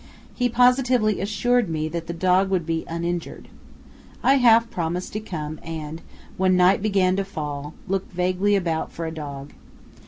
[0.33, 3.47] He positively assured me that the dog would be uninjured.
[4.23, 6.01] I half promised to come and,
[6.37, 9.53] when night began to fall, looked vaguely about for a dog.